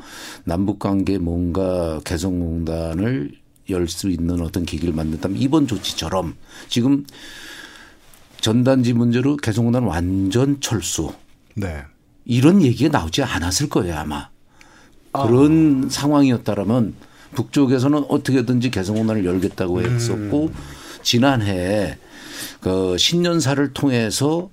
[0.45, 3.31] 남북 관계 뭔가 개성공단을
[3.69, 6.35] 열 수 있는 어떤 계기를 만든다면 이번 조치처럼
[6.69, 7.05] 지금
[8.39, 11.11] 전단지 문제로 개성공단 완전 철수.
[11.55, 11.83] 네.
[12.27, 14.29] 이런 얘기가 나오지 않았을 거예요 아마.
[15.13, 15.89] 그런 아.
[15.89, 16.93] 상황이었다라면
[17.33, 19.95] 북쪽에서는 어떻게든지 개성공단을 열겠다고 음.
[19.95, 20.53] 했었고 음.
[21.01, 21.97] 지난해
[22.59, 24.49] 그 신년사를 통해서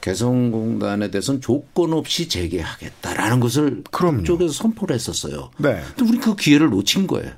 [0.00, 4.24] 개성공단에 대해서는 조건 없이 재개하겠다라는 것을 그럼요.
[4.24, 5.50] 쪽에서 선포를 했었어요.
[5.58, 5.80] 네.
[5.96, 7.32] 근데 우리 그 기회를 놓친 거예요.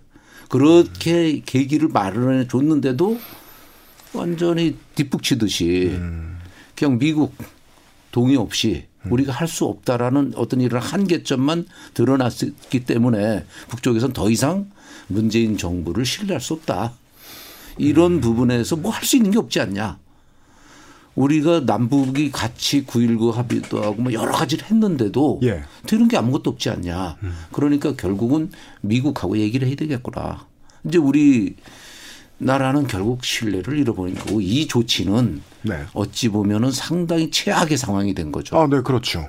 [0.48, 1.42] 그렇게 음.
[1.44, 3.18] 계기를 마련해 줬는데도
[4.14, 6.38] 완전히 뒷북치듯이 음.
[6.74, 7.34] 그냥 미국
[8.10, 14.70] 동의 없이 우리가 할 수 없다라는 어떤 이런 한계점만 드러났기 때문에 북쪽에서는 더 이상
[15.08, 16.92] 문재인 정부를 신뢰할 수 없다.
[17.78, 18.20] 이런 음.
[18.20, 19.98] 부분에서 뭐 할 수 있는 게 없지 않냐.
[21.14, 25.64] 우리가 남북이 같이 9.19 합의도 하고 뭐 여러 가지를 했는데도 예.
[25.86, 27.16] 되는 게 아무것도 없지 않냐.
[27.22, 27.34] 음.
[27.50, 30.46] 그러니까 결국은 미국하고 얘기를 해야 되겠구나.
[30.84, 31.56] 이제 우리
[32.38, 35.84] 나라는 결국 신뢰를 잃어버린 거고 이 조치는 네.
[35.92, 38.56] 어찌 보면은 상당히 최악의 상황이 된 거죠.
[38.56, 39.28] 아, 네, 그렇죠.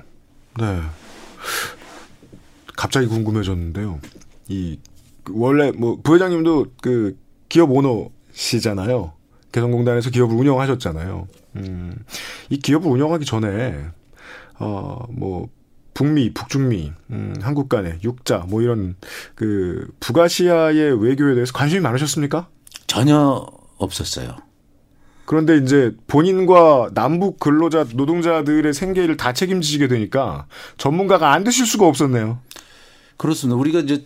[0.58, 0.80] 네.
[2.76, 4.00] 갑자기 궁금해졌는데요.
[4.48, 4.78] 이
[5.32, 7.16] 원래 뭐 부회장님도 그
[7.48, 9.12] 기업 오너시잖아요.
[9.52, 11.26] 개성공단에서 기업을 운영하셨잖아요.
[11.56, 11.96] 음,
[12.48, 13.84] 이 기업을 운영하기 전에
[14.58, 15.48] 어 뭐
[15.92, 18.96] 북미, 북중미, 음, 한국 간의 육자 뭐 이런
[19.34, 22.48] 그 북아시아의 외교에 대해서 관심이 많으셨습니까?
[22.90, 23.46] 전혀
[23.78, 24.34] 없었어요.
[25.24, 32.40] 그런데 이제 본인과 남북 근로자 노동자들의 생계를 다 책임지시게 되니까 전문가가 안 되실 수가 없었네요.
[33.16, 33.56] 그렇습니다.
[33.56, 34.04] 우리가 이제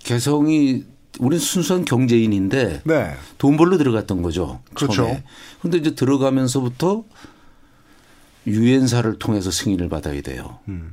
[0.00, 0.82] 개성이
[1.20, 3.14] 우리는 순수한 경제인인데 네.
[3.38, 4.62] 돈 벌러 들어갔던 거죠.
[4.74, 5.16] 그렇죠.
[5.60, 7.04] 그런데 이제 들어가면서부터
[8.48, 10.58] 유엔사를 통해서 승인을 받아야 돼요.
[10.66, 10.92] 음.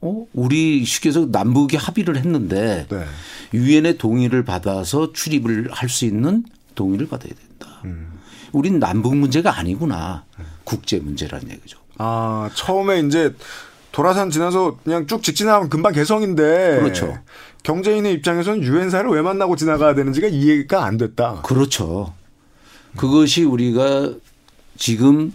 [0.00, 0.26] 어?
[0.34, 3.04] 우리 쉽게 해서 남북이 합의를 했는데 네.
[3.54, 3.98] 유엔의 네.
[3.98, 6.42] 동의를 받아서 출입을 할 수 있는
[6.74, 7.80] 동의를 받아야 된다.
[7.84, 8.20] 음.
[8.52, 10.24] 우린 남북 문제가 아니구나.
[10.64, 11.78] 국제 문제라는 얘기죠.
[11.98, 13.34] 아, 처음에 이제
[13.92, 16.80] 도라산 지나서 그냥 쭉 직진하면 금방 개성인데.
[16.80, 17.18] 그렇죠.
[17.62, 21.42] 경제인의 입장에서는 유엔사를 왜 만나고 지나가야 되는지가 이해가 안 됐다.
[21.42, 22.14] 그렇죠.
[22.96, 24.12] 그것이 우리가
[24.76, 25.32] 지금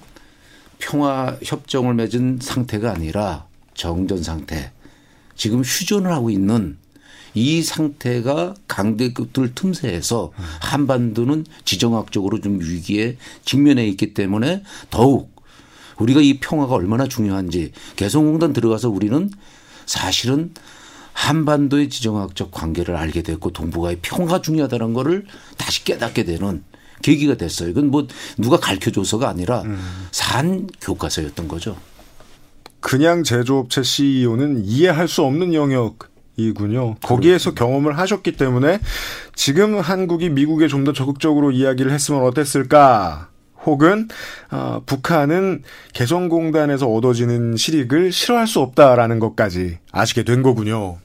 [0.77, 4.71] 평화 협정을 맺은 상태가 아니라 정전 상태.
[5.35, 6.77] 지금 휴전을 하고 있는
[7.33, 15.35] 이 상태가 강대국들 틈새에서 한반도는 지정학적으로 좀 위기에 직면해 있기 때문에 더욱
[15.97, 19.29] 우리가 이 평화가 얼마나 중요한지 개성공단 들어가서 우리는
[19.85, 20.53] 사실은
[21.13, 25.25] 한반도의 지정학적 관계를 알게 됐고 동북아의 평화 중요하다는 거를
[25.57, 26.63] 다시 깨닫게 되는
[27.01, 27.69] 계기가 됐어요.
[27.69, 29.79] 이건 뭐 누가 가르쳐 줘서가 아니라 음.
[30.11, 31.75] 산 교과서였던 거죠.
[32.79, 36.08] 그냥 제조업체 CEO는 이해할 수 없는 영역
[36.47, 36.95] 이군요.
[37.01, 38.79] 거기에서 경험을 하셨기 때문에
[39.35, 43.27] 지금 한국이 미국에 좀 더 적극적으로 이야기를 했으면 어땠을까?
[43.65, 44.07] 혹은
[44.51, 50.97] 어, 북한은 개성공단에서 얻어지는 실익을 싫어할 수 없다라는 것까지 아시게 된 거군요.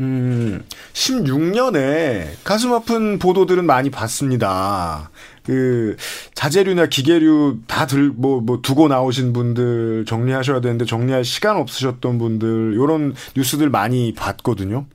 [0.00, 5.10] 음, 16년에 가슴 아픈 보도들은 많이 봤습니다.
[5.44, 5.96] 그
[6.34, 13.14] 자재류나 기계류 다들 뭐뭐 뭐 두고 나오신 분들 정리하셔야 되는데 정리할 시간 없으셨던 분들 요런
[13.36, 14.86] 뉴스들 많이 봤거든요.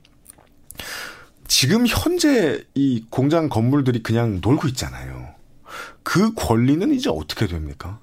[1.46, 5.28] 지금 현재 이 공장 건물들이 그냥 놀고 있잖아요.
[6.02, 7.98] 그 권리는 이제 어떻게 됩니까?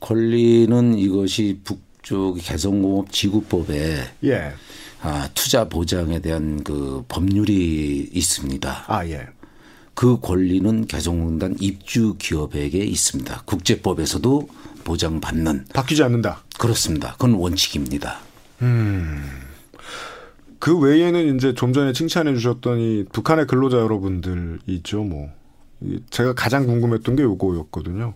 [0.00, 4.52] 권리는 이것이 북쪽 개성공업 지구법에 예.
[5.00, 8.84] 아, 투자 보장에 대한 그 법률이 있습니다.
[8.86, 9.26] 아, 예.
[9.94, 13.42] 그 권리는 개성공단 입주 기업에게 있습니다.
[13.44, 14.48] 국제법에서도
[14.84, 15.66] 보장받는.
[15.72, 16.42] 바뀌지 않는다.
[16.58, 17.12] 그렇습니다.
[17.12, 18.18] 그건 원칙입니다.
[18.62, 19.22] 음.
[20.58, 25.28] 그 외에는 이제 좀 전에 칭찬해 주셨던 이 북한의 근로자 여러분들 있죠, 뭐.
[26.10, 28.14] 제가 가장 궁금했던 게 요거였거든요.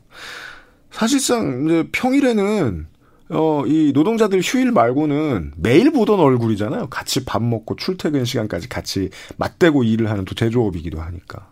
[0.92, 2.86] 사실상 이제 평일에는
[3.30, 6.86] 어, 이 노동자들 휴일 말고는 매일 보던 얼굴이잖아요.
[6.88, 11.50] 같이 밥 먹고 출퇴근 시간까지 같이 맞대고 일을 하는 또 제조업이기도 하니까.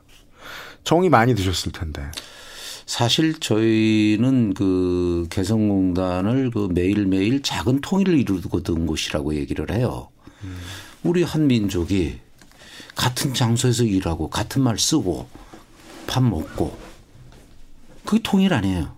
[0.85, 2.03] 정이 많이 드셨을 텐데.
[2.87, 10.09] 사실 저희는 그 개성공단을 그 매일매일 작은 통일을 이루고든 곳이라고 얘기를 해요.
[10.43, 10.59] 음.
[11.03, 12.21] 우리 한민족이
[12.95, 15.29] 같은 장소에서 일하고 같은 말 쓰고
[16.07, 16.77] 밥 먹고
[18.05, 18.95] 그게 통일 아니에요.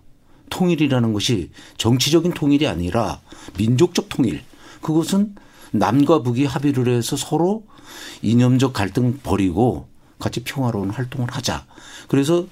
[0.49, 3.21] 통일이라는 것이 정치적인 통일이 아니라
[3.57, 4.43] 민족적 통일.
[4.81, 5.35] 그것은
[5.71, 7.65] 남과 북이 합의를 해서 서로
[8.21, 9.87] 이념적 갈등 버리고
[10.19, 11.65] 같이 평화로운 활동을 하자.
[12.07, 12.47] 그래서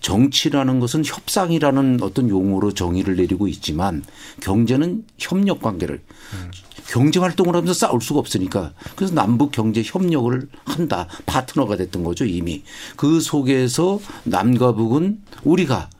[0.00, 4.04] 정치라는 것은 협상이라는 어떤 용어로 정의를 내리고 있지만
[4.40, 6.02] 경제는 협력 관계를
[6.34, 6.50] 음.
[6.88, 12.62] 경제 활동을 하면서 싸울 수가 없으니까 그래서 남북 경제 협력을 한다 파트너가 됐던 거죠 이미
[12.96, 15.90] 그 속에서 남과 북은 우리가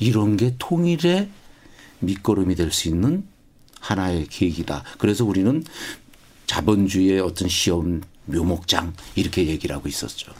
[0.00, 1.30] 이런 게 통일의
[2.00, 3.24] 밑거름이 될 수 있는
[3.80, 4.82] 하나의 계기다.
[4.98, 5.62] 그래서 우리는
[6.46, 10.32] 자본주의의 어떤 시험 묘목장 이렇게 얘기를 하고 있었죠.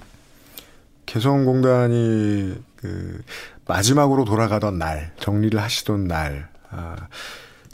[1.07, 3.23] 개성공단이 그
[3.67, 7.09] 마지막으로 돌아가던 날 정리를 하시던 날 아,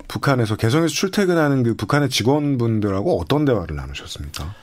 [0.08, 4.54] 북한에서 개성에서 출퇴근하는 그 북한의 직원분들하고 어떤 대화를 나누셨습니까?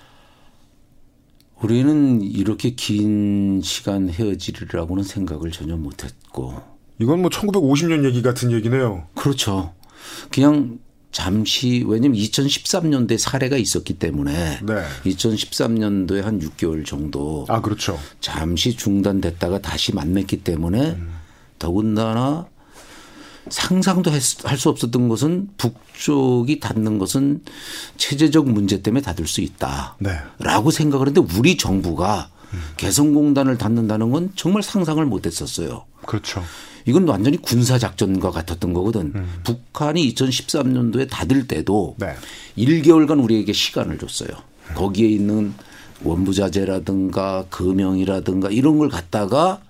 [1.62, 6.62] 우리는 이렇게 긴 시간 헤어지리라고는 생각을 전혀 못했고
[7.00, 9.08] 이건 뭐 1950년 얘기 같은 얘기네요.
[9.16, 9.74] 그렇죠.
[10.32, 10.80] 그냥
[11.12, 14.84] 잠시 왜냐면 2013년도에 사례가 있었기 때문에 네.
[15.06, 18.00] 2013년도에 한 6개월 정도 아 그렇죠.
[18.22, 21.14] 잠시 중단됐다가 다시 만났기 때문에 음.
[21.58, 22.48] 더군다나
[23.50, 27.42] 상상도 할 수 없었던 것은 북쪽이 닫는 것은
[27.98, 30.78] 체제적 문제 때문에 닫을 수 있다라고 네.
[30.78, 32.60] 생각을 했는데 우리 정부가 음.
[32.78, 35.86] 개성공단을 닫는다는 건 정말 상상을 못했었어요.
[36.06, 36.44] 그렇죠.
[36.86, 39.12] 이건 완전히 군사 작전과 같았던 거거든.
[39.16, 39.40] 음.
[39.44, 42.16] 북한이 2013년도에 닫을 때도 네.
[42.58, 44.30] 1개월간 우리에게 시간을 줬어요.
[44.70, 44.76] 음.
[44.76, 45.54] 거기에 있는
[46.04, 49.62] 원부자재라든가 금형이라든가 이런 걸 갖다가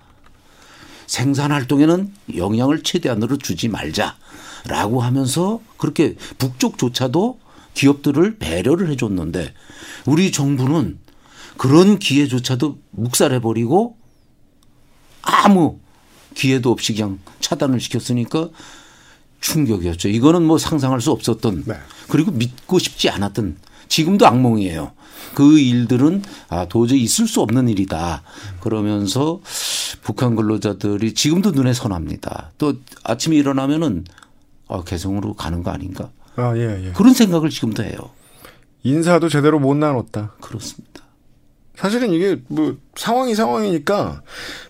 [1.06, 7.40] 생산 활동에는 영향을 최대한으로 주지 말자라고 하면서 그렇게 북쪽조차도
[7.74, 9.52] 기업들을 배려를 해줬는데
[10.06, 10.98] 우리 정부는
[11.56, 13.96] 그런 기회조차도 묵살해버리고
[15.22, 15.78] 아무
[16.34, 18.48] 기회도 없이 그냥 차단을 시켰으니까
[19.40, 20.08] 충격이었죠.
[20.08, 21.74] 이거는 뭐 상상할 수 없었던 네.
[22.08, 23.56] 그리고 믿고 싶지 않았던
[23.88, 24.92] 지금도 악몽이에요.
[25.34, 28.22] 그 일들은 아 도저히 있을 수 없는 일이다.
[28.60, 29.40] 그러면서
[30.02, 32.52] 북한 근로자들이 지금도 눈에 선합니다.
[32.58, 34.04] 또 아침에 일어나면은
[34.68, 36.10] 아 개성으로 가는 거 아닌가?
[36.36, 36.92] 아 예, 예.
[36.92, 37.98] 그런 생각을 지금도 해요.
[38.82, 40.34] 인사도 제대로 못 나눴다.
[40.40, 40.99] 그렇습니다.
[41.80, 44.22] 사실은 이게 뭐 상황이 상황이니까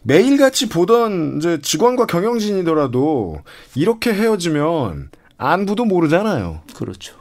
[0.04, 3.40] 매일같이 보던 이제 직원과 경영진이더라도
[3.74, 6.62] 이렇게 헤어지면 안부도 모르잖아요.
[6.72, 7.16] 그렇죠.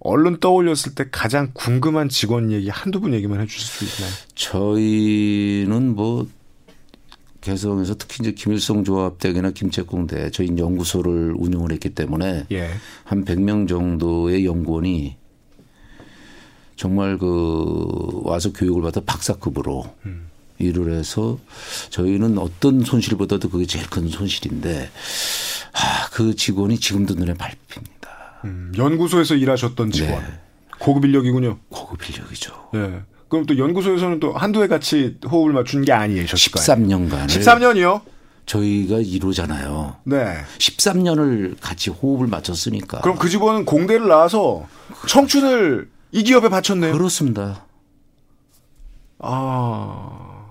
[0.00, 4.14] 얼른 떠올렸을 때 가장 궁금한 직원 얘기 한두 분 얘기만 해주실 수 있나요?
[4.34, 6.26] 저희는 뭐
[7.42, 12.70] 개성에서 특히 이제 김일성 조합대학이나 김책공대 저희 연구소를 운영을 했기 때문에 예.
[13.04, 15.18] 한 100명 정도의 연구원이
[16.78, 20.28] 정말 그 와서 교육을 받아 박사급으로 음.
[20.58, 21.38] 일을 해서
[21.90, 24.88] 저희는 어떤 손실보다도 그게 제일 큰 손실인데
[25.72, 28.40] 아, 그 직원이 지금도 눈에 밟힙니다.
[28.44, 30.20] 음, 연구소에서 일하셨던 직원.
[30.20, 30.26] 네.
[30.78, 31.58] 고급 인력이군요.
[31.68, 32.70] 고급 인력이죠.
[32.76, 33.00] 예.
[33.28, 36.26] 그럼 또 연구소에서는 또 한두 해 같이 호흡을 맞춘 게 아니에요.
[36.26, 37.26] 13년간.
[37.26, 38.02] 13년이요?
[38.46, 39.96] 저희가 1호잖아요.
[40.04, 40.36] 네.
[40.58, 43.00] 13년을 같이 호흡을 맞췄으니까.
[43.00, 44.66] 그럼 그 직원은 공대를 나와서
[45.08, 46.92] 청춘을 이 기업에 바쳤네요.
[46.92, 47.64] 그렇습니다.
[49.18, 50.44] 아.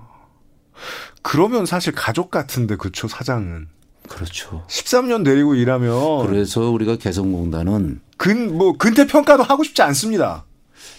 [1.21, 3.67] 그러면 사실 가족 같은데 그쵸 사장은.
[4.07, 4.63] 그렇죠.
[4.69, 10.45] 13년 내리고 일하면 그래서 우리가 개성공단은 근 뭐 근태 평가도 하고 싶지 않습니다.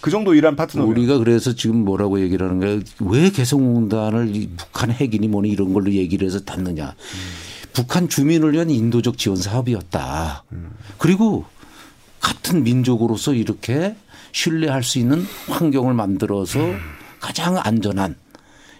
[0.01, 0.85] 그 정도 일한 파트너.
[0.85, 2.79] 우리가 그래서 지금 뭐라고 얘기를 하는 거야.
[3.11, 6.89] 왜 개성공단을 북한 핵이니 뭐니 이런 걸로 얘기를 해서 닫느냐.
[6.89, 7.19] 음.
[7.73, 10.43] 북한 주민을 위한 인도적 지원 사업이었다.
[10.51, 10.71] 음.
[10.97, 11.45] 그리고
[12.21, 13.95] 같은 민족으로서 이렇게
[14.31, 16.79] 신뢰할 수 있는 환경을 만들어서 음.
[17.19, 18.15] 가장 안전한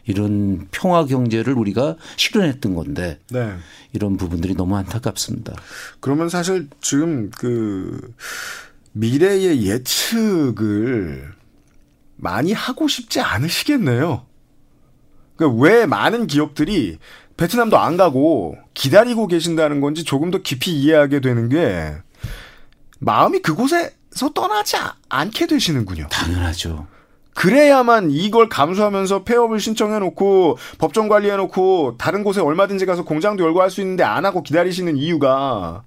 [0.06, 3.54] 이런 평화 경제를 우리가 실현했던 건데 네.
[3.93, 5.54] 이런 부분들이 너무 안타깝습니다.
[6.00, 8.14] 그러면 사실 지금 그
[8.93, 11.32] 미래의 예측을
[12.16, 14.26] 많이 하고 싶지 않으시겠네요.
[15.36, 16.97] 그러니까 왜 많은 기업들이
[17.38, 21.93] 베트남도 안 가고 기다리고 계신다는 건지 조금 더 깊이 이해하게 되는 게
[23.00, 24.76] 마음이 그곳에 서 떠나지
[25.10, 26.07] 않게 되시는군요.
[26.12, 26.88] 당연하죠.
[27.36, 33.82] 그래야만 이걸 감수하면서 폐업을 신청해놓고 법정 관리해놓고 다른 곳에 얼마든지 가서 공장도 열고 할 수
[33.82, 35.84] 있는데 안 하고 기다리시는 이유가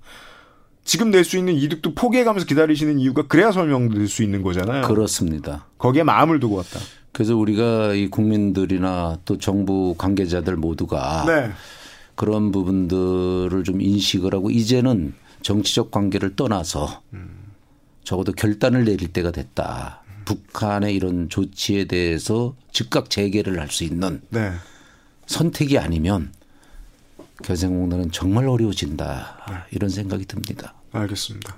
[0.84, 4.82] 지금 낼 수 있는 이득도 포기해가면서 기다리시는 이유가 그래야 설명될 수 있는 거잖아요.
[4.86, 5.66] 그렇습니다.
[5.78, 6.80] 거기에 마음을 두고 왔다.
[7.12, 11.50] 그래서 우리가 이 국민들이나 또 정부 관계자들 모두가 네.
[12.14, 17.02] 그런 부분들을 좀 인식을 하고 이제는 정치적 관계를 떠나서
[18.04, 20.02] 적어도 결단을 내릴 때가 됐다.
[20.24, 24.52] 북한의 이런 조치에 대해서 즉각 재개를 할 수 있는 네.
[25.26, 26.32] 선택이 아니면
[27.42, 29.56] 개성공단은 정말 어려워진다 네.
[29.72, 30.74] 이런 생각이 듭니다.
[30.92, 31.56] 알겠습니다.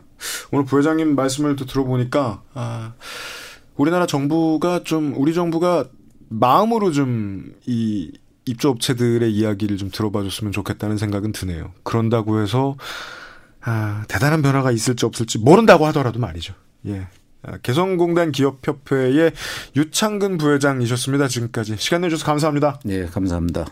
[0.51, 2.95] 오늘 부회장님 말씀을 또 들어보니까 아,
[3.77, 5.89] 우리나라 정부가 좀 우리 정부가
[6.29, 8.13] 마음으로 좀 이
[8.47, 11.73] 입주업체들의 이야기를 좀 들어봐줬으면 좋겠다는 생각은 드네요.
[11.83, 12.77] 그런다고 해서
[13.65, 16.55] 아, 대단한 변화가 있을지 없을지 모른다고 하더라도 말이죠.
[16.87, 17.07] 예.
[17.43, 19.33] 아, 개성공단 기업협회의
[19.77, 21.29] 유창근 부회장이셨습니다.
[21.29, 22.81] 지금까지 시간 내주셔서 감사합니다.
[22.85, 23.67] 네, 감사합니다.